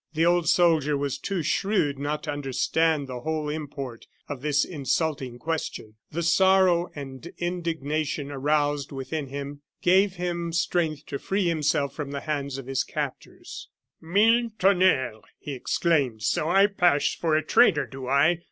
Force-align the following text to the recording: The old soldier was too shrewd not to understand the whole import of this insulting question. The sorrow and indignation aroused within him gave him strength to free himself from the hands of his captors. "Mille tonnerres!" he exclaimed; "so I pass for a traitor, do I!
The 0.15 0.25
old 0.25 0.49
soldier 0.49 0.97
was 0.97 1.19
too 1.19 1.43
shrewd 1.43 1.99
not 1.99 2.23
to 2.23 2.31
understand 2.31 3.05
the 3.05 3.19
whole 3.19 3.49
import 3.49 4.07
of 4.27 4.41
this 4.41 4.65
insulting 4.65 5.37
question. 5.37 5.93
The 6.09 6.23
sorrow 6.23 6.89
and 6.95 7.27
indignation 7.37 8.31
aroused 8.31 8.91
within 8.91 9.27
him 9.27 9.61
gave 9.83 10.15
him 10.15 10.53
strength 10.53 11.05
to 11.05 11.19
free 11.19 11.47
himself 11.47 11.93
from 11.93 12.09
the 12.09 12.21
hands 12.21 12.57
of 12.57 12.65
his 12.65 12.83
captors. 12.83 13.69
"Mille 14.01 14.49
tonnerres!" 14.57 15.21
he 15.37 15.53
exclaimed; 15.53 16.23
"so 16.23 16.49
I 16.49 16.65
pass 16.65 17.13
for 17.13 17.35
a 17.37 17.43
traitor, 17.45 17.85
do 17.85 18.07
I! 18.07 18.39